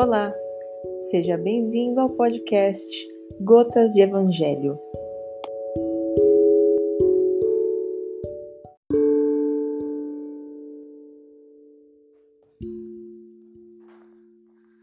[0.00, 0.32] Olá,
[1.10, 2.86] seja bem-vindo ao podcast
[3.40, 4.78] Gotas de Evangelho.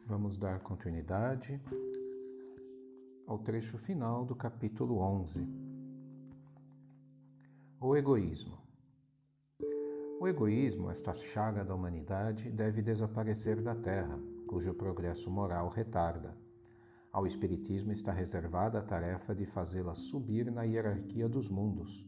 [0.05, 1.61] Vamos dar continuidade
[3.25, 5.47] ao trecho final do capítulo 11.
[7.79, 8.57] O egoísmo.
[10.19, 16.37] O egoísmo, esta chaga da humanidade, deve desaparecer da Terra cujo progresso moral retarda.
[17.11, 22.05] Ao Espiritismo está reservada a tarefa de fazê-la subir na hierarquia dos mundos.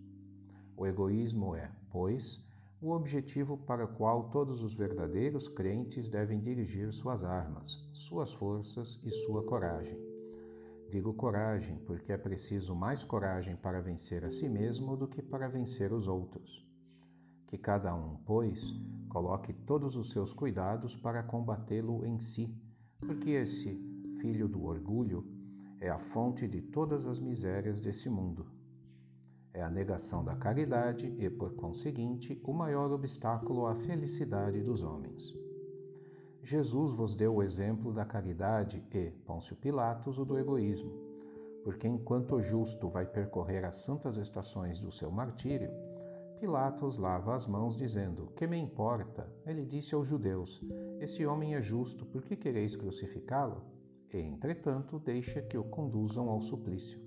[0.76, 2.46] O egoísmo é, pois,
[2.82, 9.00] o objetivo para o qual todos os verdadeiros crentes devem dirigir suas armas, suas forças
[9.04, 9.98] e sua coragem.
[10.90, 15.50] Digo coragem porque é preciso mais coragem para vencer a si mesmo do que para
[15.50, 16.66] vencer os outros.
[17.48, 18.76] Que cada um, pois,
[19.10, 22.54] coloque todos os seus cuidados para combatê-lo em si,
[23.00, 23.76] porque esse
[24.20, 25.26] filho do orgulho
[25.80, 28.46] é a fonte de todas as misérias desse mundo.
[29.54, 35.34] É a negação da caridade e, por conseguinte, o maior obstáculo à felicidade dos homens.
[36.44, 40.92] Jesus vos deu o exemplo da caridade e, Pôncio Pilatos, o do egoísmo,
[41.64, 45.72] porque enquanto o justo vai percorrer as santas estações do seu martírio,
[46.40, 49.28] Pilatos lava as mãos, dizendo: Que me importa?
[49.44, 50.62] Ele disse aos judeus:
[51.00, 53.64] Esse homem é justo, por que quereis crucificá-lo?
[54.14, 57.02] E, entretanto, deixa que o conduzam ao suplício.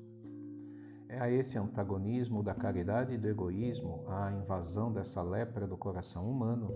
[1.09, 6.29] É a esse antagonismo da caridade e do egoísmo, à invasão dessa lepra do coração
[6.29, 6.75] humano,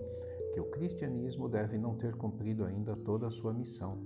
[0.53, 3.97] que o cristianismo deve não ter cumprido ainda toda a sua missão.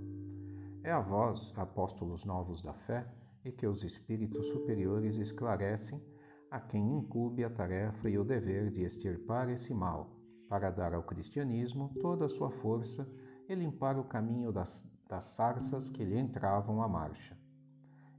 [0.82, 3.06] É a vós, apóstolos novos da fé,
[3.44, 6.02] e que os espíritos superiores esclarecem
[6.50, 10.10] a quem incube a tarefa e o dever de extirpar esse mal,
[10.48, 13.08] para dar ao cristianismo toda a sua força
[13.48, 17.38] e limpar o caminho das, das sarças que lhe entravam à marcha.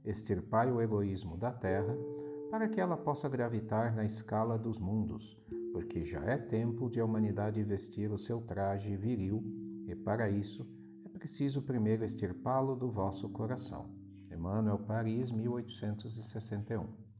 [0.02, 1.94] Extirpai o egoísmo da terra,
[2.50, 5.38] para que ela possa gravitar na escala dos mundos,
[5.72, 9.44] porque já é tempo de a humanidade vestir o seu traje viril,
[9.86, 10.66] e para isso
[11.04, 13.90] é preciso primeiro extirpá-lo do vosso coração.
[14.30, 17.11] Emmanuel Paris, 1861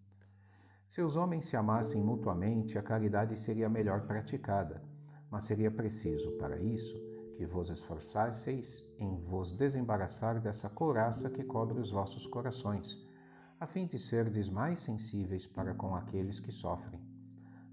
[0.93, 4.83] se os homens se amassem mutuamente, a caridade seria melhor praticada,
[5.31, 6.95] mas seria preciso, para isso,
[7.33, 13.03] que vos esforçasseis em vos desembaraçar dessa couraça que cobre os vossos corações,
[13.59, 17.01] a fim de serdes mais sensíveis para com aqueles que sofrem.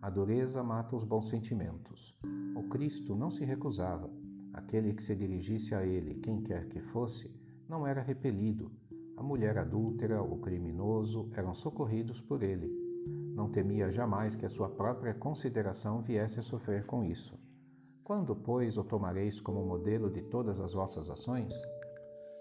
[0.01, 2.18] A dureza mata os bons sentimentos.
[2.56, 4.09] O Cristo não se recusava.
[4.53, 7.30] Aquele que se dirigisse a ele, quem quer que fosse,
[7.68, 8.72] não era repelido.
[9.18, 12.88] A mulher adúltera, o criminoso, eram socorridos por ele
[13.39, 17.39] não temia jamais que a sua própria consideração viesse a sofrer com isso.
[18.03, 21.53] Quando, pois, o tomareis como modelo de todas as vossas ações?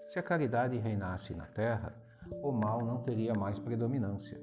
[0.09, 1.95] Se a caridade reinasse na terra,
[2.43, 4.37] o mal não teria mais predominância.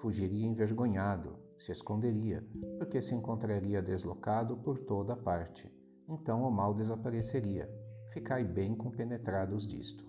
[0.00, 2.44] Fugiria envergonhado, se esconderia,
[2.78, 5.70] porque se encontraria deslocado por toda parte.
[6.08, 7.70] Então o mal desapareceria.
[8.12, 10.04] Ficai bem compenetrados disto.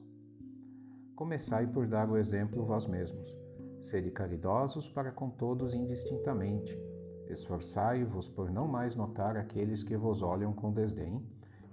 [1.16, 3.40] Começai por dar o exemplo vós mesmos
[3.92, 6.82] Sede caridosos para com todos indistintamente.
[7.28, 11.22] Esforçai-vos por não mais notar aqueles que vos olham com desdém,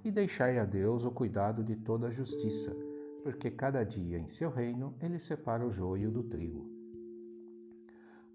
[0.05, 2.75] e deixai a Deus o cuidado de toda a justiça,
[3.23, 6.69] porque cada dia em seu reino ele separa o joio do trigo.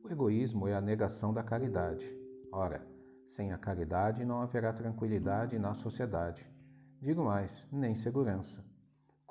[0.01, 2.05] O egoísmo é a negação da caridade.
[2.53, 2.87] Ora,
[3.27, 6.49] sem a caridade não haverá tranquilidade na sociedade.
[7.01, 8.63] Digo mais, nem segurança.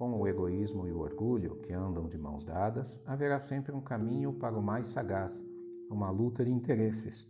[0.02, 4.32] Com o egoísmo e o orgulho, que andam de mãos dadas, haverá sempre um caminho
[4.32, 5.46] para o mais sagaz,
[5.88, 7.24] uma luta de interesses,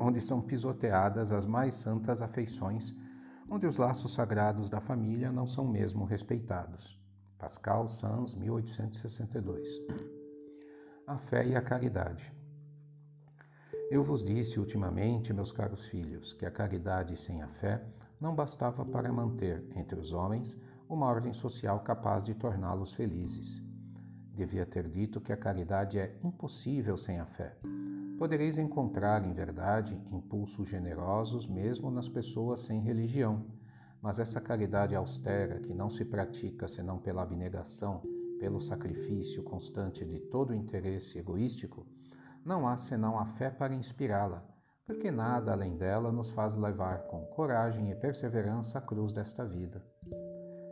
[0.00, 2.96] onde são pisoteadas as mais santas afeições,
[3.50, 6.98] onde os laços sagrados da família não são mesmo respeitados.
[7.38, 9.68] Pascal Sanz, 1862.
[11.06, 12.32] A fé e a caridade.
[13.90, 17.84] Eu vos disse ultimamente, meus caros filhos, que a caridade sem a fé
[18.18, 20.56] não bastava para manter entre os homens
[20.90, 23.62] uma ordem social capaz de torná-los felizes.
[24.34, 27.56] Devia ter dito que a caridade é impossível sem a fé.
[28.18, 33.46] Podereis encontrar, em verdade, impulsos generosos mesmo nas pessoas sem religião,
[34.02, 38.02] mas essa caridade austera, que não se pratica senão pela abnegação,
[38.40, 41.86] pelo sacrifício constante de todo interesse egoístico,
[42.44, 44.42] não há senão a fé para inspirá-la,
[44.84, 49.84] porque nada além dela nos faz levar com coragem e perseverança a cruz desta vida.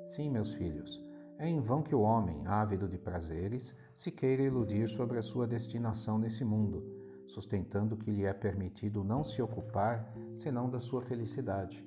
[0.09, 0.99] Sim, meus filhos,
[1.39, 5.47] é em vão que o homem, ávido de prazeres, se queira iludir sobre a sua
[5.47, 6.83] destinação nesse mundo,
[7.27, 11.87] sustentando que lhe é permitido não se ocupar senão da sua felicidade.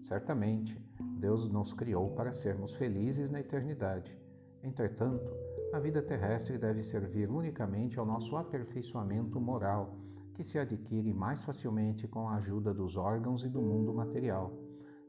[0.00, 0.76] Certamente,
[1.20, 4.18] Deus nos criou para sermos felizes na eternidade.
[4.60, 5.32] Entretanto,
[5.72, 9.94] a vida terrestre deve servir unicamente ao nosso aperfeiçoamento moral,
[10.34, 14.63] que se adquire mais facilmente com a ajuda dos órgãos e do mundo material,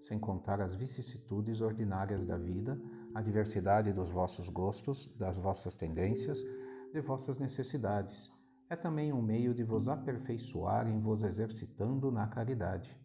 [0.07, 2.79] sem contar as vicissitudes ordinárias da vida,
[3.13, 6.39] a diversidade dos vossos gostos, das vossas tendências,
[6.93, 8.31] de vossas necessidades.
[8.69, 12.97] É também um meio de vos aperfeiçoar em vos exercitando na caridade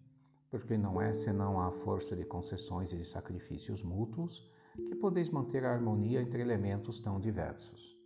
[0.50, 5.64] porque não é senão à força de concessões e de sacrifícios mútuos que podeis manter
[5.64, 7.96] a harmonia entre elementos tão diversos.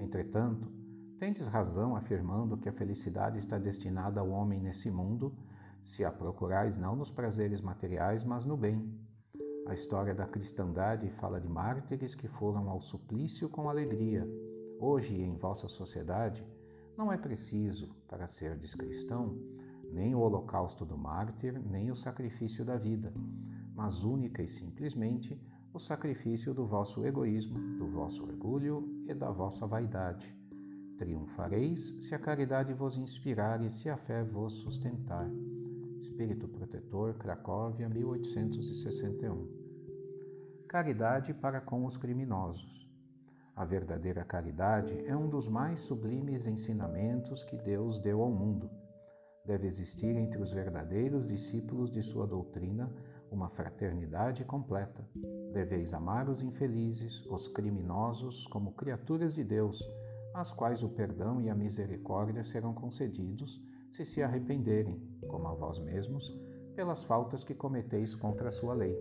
[0.00, 0.70] Entretanto,
[1.18, 5.32] tendes razão afirmando que a felicidade está destinada ao homem nesse mundo,
[5.82, 8.90] se a procurais não nos prazeres materiais, mas no bem.
[9.66, 14.26] A história da cristandade fala de mártires que foram ao suplício com alegria.
[14.80, 16.46] Hoje, em vossa sociedade,
[16.96, 19.36] não é preciso, para serdes cristão,
[19.92, 23.12] nem o holocausto do mártir, nem o sacrifício da vida,
[23.74, 25.40] mas única e simplesmente
[25.74, 30.36] o sacrifício do vosso egoísmo, do vosso orgulho e da vossa vaidade.
[30.98, 35.28] Triunfareis se a caridade vos inspirar e se a fé vos sustentar.
[36.12, 39.48] Espírito Protetor, Cracóvia, 1861.
[40.68, 42.86] Caridade para com os criminosos.
[43.56, 48.70] A verdadeira caridade é um dos mais sublimes ensinamentos que Deus deu ao mundo
[49.44, 52.92] Deve existir entre os verdadeiros discípulos de sua doutrina
[53.30, 55.04] uma fraternidade completa.
[55.52, 59.82] Deveis amar os infelizes, os criminosos, como criaturas de Deus,
[60.32, 63.60] às quais o perdão e a misericórdia serão concedidos
[63.92, 66.36] se se arrependerem, como a vós mesmos,
[66.74, 68.96] pelas faltas que cometeis contra a sua lei.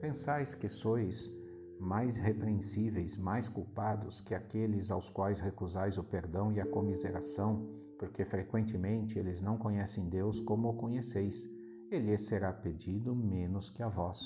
[0.00, 1.30] Pensais que sois
[1.78, 8.24] mais repreensíveis, mais culpados que aqueles aos quais recusais o perdão e a comiseração porque
[8.24, 11.48] frequentemente eles não conhecem Deus como o conheceis,
[11.88, 14.18] e lhes será pedido menos que a vós.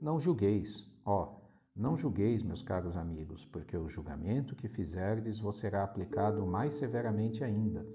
[0.00, 1.37] Não julgueis, ó,
[1.78, 7.44] não julgueis, meus caros amigos, porque o julgamento que fizerdes vos será aplicado mais severamente
[7.44, 7.86] ainda,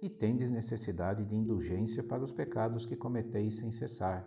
[0.00, 4.26] e tendes necessidade de indulgência para os pecados que cometeis sem cessar.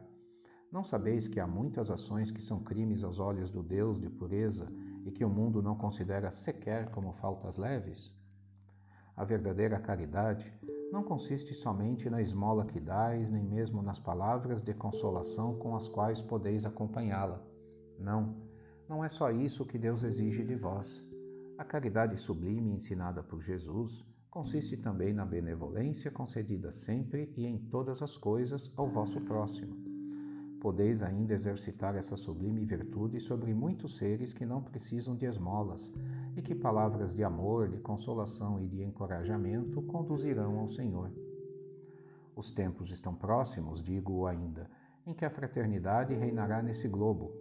[0.72, 4.72] Não sabeis que há muitas ações que são crimes aos olhos do Deus de pureza
[5.04, 8.16] e que o mundo não considera sequer como faltas leves?
[9.18, 10.54] A verdadeira caridade
[10.92, 15.88] não consiste somente na esmola que dais, nem mesmo nas palavras de consolação com as
[15.88, 17.42] quais podeis acompanhá-la.
[17.98, 18.51] Não,
[18.92, 21.02] não é só isso que Deus exige de vós.
[21.58, 28.02] A caridade sublime ensinada por Jesus consiste também na benevolência concedida sempre e em todas
[28.02, 29.74] as coisas ao vosso próximo.
[30.60, 35.90] Podeis ainda exercitar essa sublime virtude sobre muitos seres que não precisam de esmolas,
[36.36, 41.10] e que palavras de amor, de consolação e de encorajamento conduzirão ao Senhor.
[42.36, 44.70] Os tempos estão próximos, digo ainda,
[45.06, 47.41] em que a fraternidade reinará nesse globo.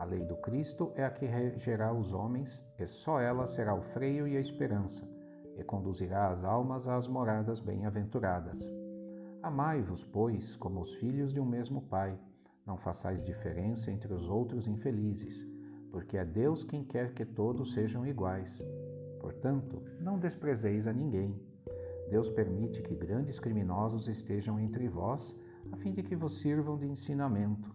[0.00, 3.82] A lei do Cristo é a que regerá os homens, e só ela será o
[3.82, 5.08] freio e a esperança,
[5.56, 8.58] e conduzirá as almas às moradas bem-aventuradas.
[9.40, 12.18] Amai-vos, pois, como os filhos de um mesmo Pai.
[12.66, 15.48] Não façais diferença entre os outros infelizes
[15.90, 18.66] porque é Deus quem quer que todos sejam iguais.
[19.20, 21.34] Portanto, não desprezeis a ninguém.
[22.08, 25.36] Deus permite que grandes criminosos estejam entre vós,
[25.70, 27.74] a fim de que vos sirvam de ensinamento.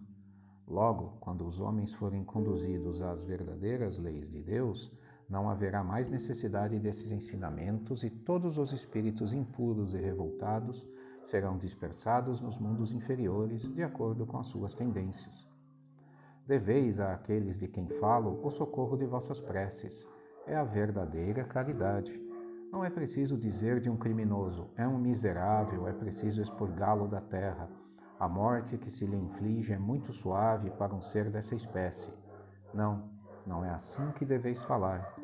[0.68, 4.92] Logo, quando os homens forem conduzidos às verdadeiras leis de Deus,
[5.28, 10.86] não haverá mais necessidade desses ensinamentos e todos os espíritos impuros e revoltados
[11.22, 15.46] serão dispersados nos mundos inferiores de acordo com as suas tendências.
[16.46, 20.06] Deveis àqueles de quem falo o socorro de vossas preces.
[20.46, 22.22] É a verdadeira caridade.
[22.70, 27.68] Não é preciso dizer de um criminoso, é um miserável, é preciso expurgá-lo da terra.
[28.18, 32.10] A morte que se lhe inflige é muito suave para um ser dessa espécie.
[32.72, 33.10] Não,
[33.46, 35.14] não é assim que deveis falar.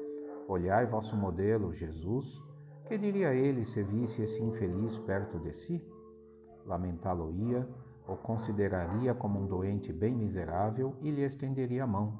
[0.46, 2.42] Olhai vosso modelo, Jesus.
[2.86, 5.82] Que diria ele se visse esse infeliz perto de si?
[6.66, 7.66] Lamentá-lo-ia
[8.06, 12.18] o consideraria como um doente bem miserável e lhe estenderia a mão.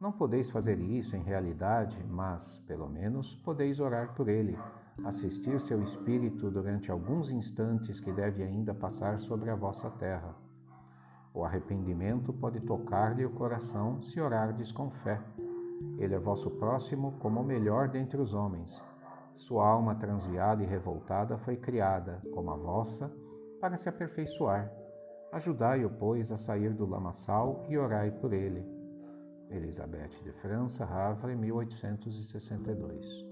[0.00, 4.58] Não podeis fazer isso em realidade, mas, pelo menos, podeis orar por ele,
[5.04, 10.34] assistir seu espírito durante alguns instantes que deve ainda passar sobre a vossa terra.
[11.34, 15.20] O arrependimento pode tocar-lhe o coração se orardes com fé.
[15.98, 18.82] Ele é vosso próximo como o melhor dentre os homens.
[19.34, 23.12] Sua alma transviada e revoltada foi criada, como a vossa,
[23.60, 24.72] para se aperfeiçoar.
[25.30, 28.64] Ajudai-o, pois, a sair do lamaçal e orai por ele.
[29.50, 33.25] Elizabeth de França, Havre, 1862.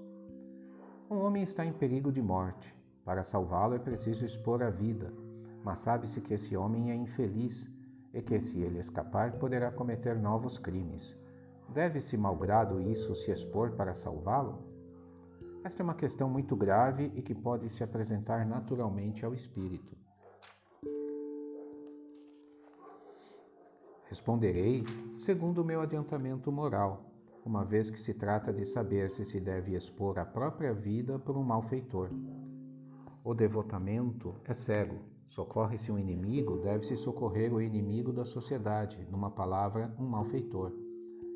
[1.14, 2.74] Um homem está em perigo de morte.
[3.04, 5.14] Para salvá-lo é preciso expor a vida,
[5.62, 7.70] mas sabe-se que esse homem é infeliz,
[8.12, 11.16] e que, se ele escapar, poderá cometer novos crimes.
[11.68, 14.58] Deve-se, malgrado isso, se expor para salvá-lo?
[15.62, 19.96] Esta é uma questão muito grave e que pode se apresentar naturalmente ao espírito.
[24.06, 24.84] Responderei
[25.16, 27.13] segundo o meu adiantamento moral,
[27.44, 31.36] uma vez que se trata de saber se se deve expor a própria vida por
[31.36, 32.08] um malfeitor.
[33.22, 34.98] O devotamento é cego.
[35.26, 40.72] Socorre-se um inimigo, deve-se socorrer o inimigo da sociedade, numa palavra, um malfeitor.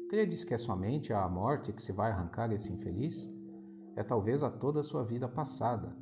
[0.09, 3.29] Credes que é somente à morte que se vai arrancar esse infeliz?
[3.95, 5.95] É talvez a toda a sua vida passada.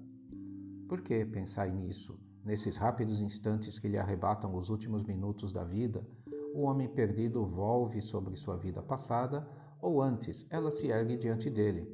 [0.89, 2.17] Por que pensai nisso?
[2.45, 6.07] Nesses rápidos instantes que lhe arrebatam os últimos minutos da vida,
[6.55, 9.49] o homem perdido volve sobre sua vida passada,
[9.87, 11.89] ou antes, ela se ergue diante dele.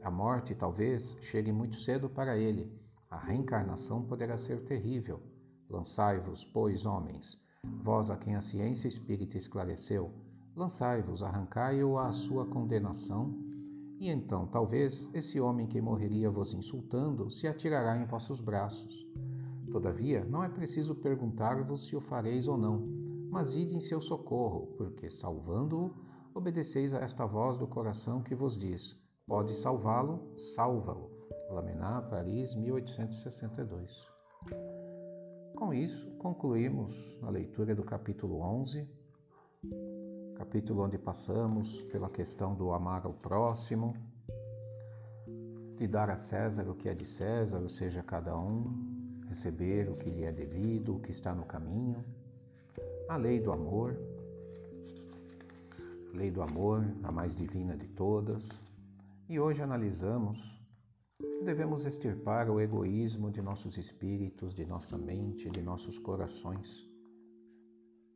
[0.00, 2.72] A morte, talvez, chegue muito cedo para ele.
[3.10, 5.20] A reencarnação poderá ser terrível.
[5.68, 7.42] Lançai-vos, pois, homens,
[7.82, 10.12] vós a quem a ciência espírita esclareceu,
[10.54, 13.34] lançai-vos, arrancai-o à sua condenação,
[13.98, 19.04] e então, talvez, esse homem que morreria vos insultando se atirará em vossos braços.
[19.72, 24.66] Todavia, não é preciso perguntar-vos se o fareis ou não mas ide em seu socorro,
[24.76, 25.94] porque, salvando-o,
[26.34, 28.96] obedeceis a esta voz do coração que vos diz:
[29.26, 31.10] Pode salvá-lo, salva-o.
[31.50, 34.10] Lamená, Paris, 1862.
[35.54, 38.88] Com isso, concluímos a leitura do capítulo 11,
[40.36, 43.94] capítulo onde passamos pela questão do amar ao próximo,
[45.76, 49.96] de dar a César o que é de César, ou seja, cada um receber o
[49.96, 52.04] que lhe é devido, o que está no caminho
[53.12, 53.94] a lei do amor,
[56.12, 58.48] lei do amor, a mais divina de todas,
[59.28, 60.38] e hoje analisamos
[61.18, 66.88] que devemos extirpar o egoísmo de nossos espíritos, de nossa mente, de nossos corações.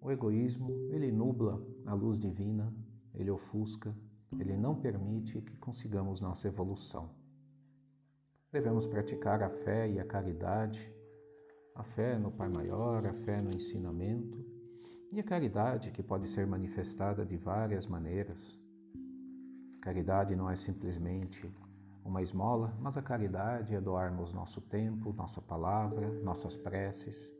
[0.01, 2.73] O egoísmo, ele nubla a luz divina,
[3.15, 3.97] ele ofusca,
[4.39, 7.11] ele não permite que consigamos nossa evolução.
[8.53, 10.93] Devemos praticar a fé e a caridade,
[11.75, 14.46] a fé no Pai Maior, a fé no ensinamento,
[15.13, 18.59] e a caridade, que pode ser manifestada de várias maneiras.
[19.81, 21.49] Caridade não é simplesmente
[22.05, 27.31] uma esmola, mas a caridade é doarmos nosso tempo, nossa palavra, nossas preces,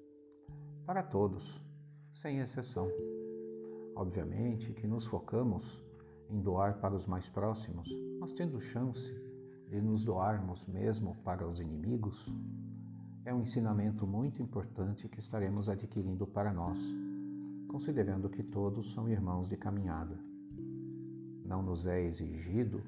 [0.85, 1.61] para todos,
[2.13, 2.89] sem exceção.
[3.95, 5.65] Obviamente que nos focamos
[6.31, 7.89] em doar para os mais próximos,
[8.21, 9.13] mas tendo chance
[9.69, 12.25] de nos doarmos mesmo para os inimigos,
[13.25, 16.79] é um ensinamento muito importante que estaremos adquirindo para nós
[17.77, 20.19] considerando que todos são irmãos de caminhada.
[21.45, 22.83] Não nos é exigido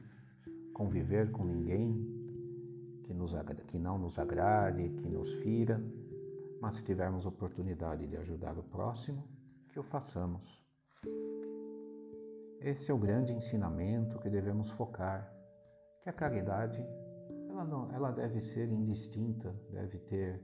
[0.73, 1.92] conviver com ninguém
[3.04, 3.33] que, nos,
[3.66, 5.78] que não nos agrade, que nos fira,
[6.59, 9.28] mas se tivermos oportunidade de ajudar o próximo,
[9.68, 10.59] que o façamos.
[12.59, 15.30] Esse é o grande ensinamento que devemos focar,
[16.00, 16.83] que a caridade
[17.50, 20.40] ela, não, ela deve ser indistinta, deve ter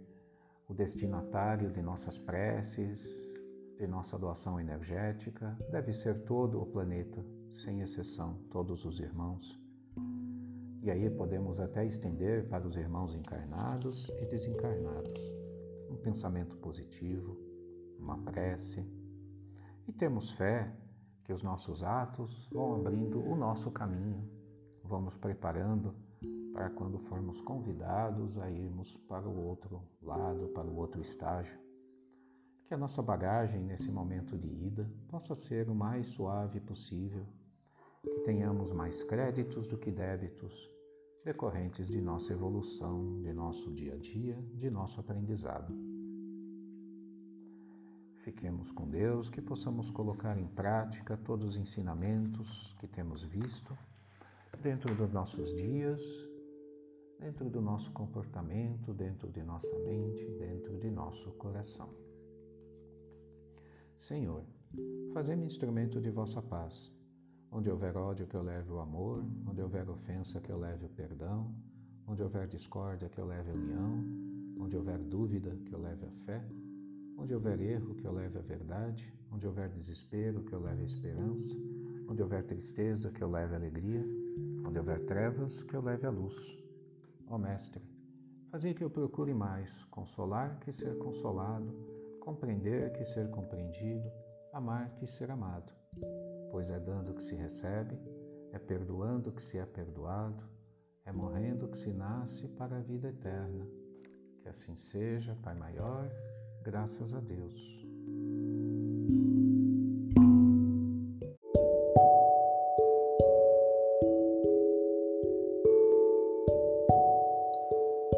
[0.69, 3.33] o destinatário de nossas preces,
[3.77, 7.25] de nossa doação energética deve ser todo o planeta,
[7.65, 9.61] sem exceção, todos os irmãos.
[10.83, 15.19] E aí podemos até estender para os irmãos encarnados e desencarnados.
[15.91, 17.37] Um pensamento positivo,
[17.99, 18.87] uma prece.
[19.89, 20.73] E temos fé
[21.25, 24.29] que os nossos atos vão abrindo o nosso caminho,
[24.85, 25.95] vão nos preparando
[26.53, 31.64] para quando formos convidados a irmos para o outro lado, para o outro estágio
[32.67, 37.27] que a nossa bagagem nesse momento de ida possa ser o mais suave possível,
[38.03, 40.71] que tenhamos mais créditos do que débitos
[41.25, 45.75] decorrentes de nossa evolução, de nosso dia a dia, de nosso aprendizado.
[48.19, 53.77] Fiquemos com Deus, que possamos colocar em prática todos os ensinamentos que temos visto
[54.63, 56.01] dentro dos nossos dias,
[57.21, 62.04] dentro do nosso comportamento, dentro de nossa mente, dentro de nosso coração.
[64.05, 64.45] Senhor,
[65.15, 66.93] fazei-me instrumento de vossa paz.
[67.51, 70.91] Onde houver ódio, que eu leve o amor, onde houver ofensa, que eu leve o
[70.91, 71.55] perdão,
[72.07, 74.05] onde houver discórdia, que eu leve a união,
[74.61, 76.45] onde houver dúvida, que eu leve a fé,
[77.17, 80.85] onde houver erro, que eu leve a verdade, onde houver desespero, que eu leve a
[80.85, 81.57] esperança,
[82.07, 84.05] onde houver tristeza, que eu leve a alegria,
[84.67, 86.37] onde houver trevas, que eu leve a luz.
[87.27, 87.83] Ó Mestre,
[88.51, 91.94] fazei que eu procure mais consolar que ser consolado,
[92.25, 94.11] compreender que ser compreendido,
[94.53, 95.73] amar que ser amado.
[96.51, 97.99] Pois é dando que se recebe,
[98.51, 100.43] é perdoando que se é perdoado,
[101.05, 103.67] é morrendo que se nasce para a vida eterna.
[104.41, 106.11] Que assim seja, Pai Maior,
[106.63, 107.85] graças a Deus.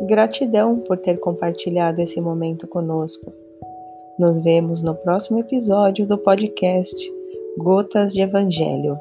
[0.03, 3.46] Gratidão por ter compartilhado esse momento conosco.
[4.19, 6.97] Nos vemos no próximo episódio do podcast
[7.59, 8.99] Gotas de Evangelho.